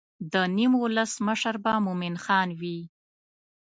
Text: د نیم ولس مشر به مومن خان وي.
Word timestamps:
د 0.33 0.35
نیم 0.57 0.71
ولس 0.83 1.11
مشر 1.27 1.55
به 1.63 1.73
مومن 1.85 2.15
خان 2.23 2.49
وي. 2.59 2.79